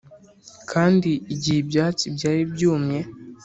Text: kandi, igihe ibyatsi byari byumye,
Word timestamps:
kandi, 0.71 1.11
igihe 1.33 1.57
ibyatsi 1.63 2.05
byari 2.15 2.41
byumye, 2.53 2.99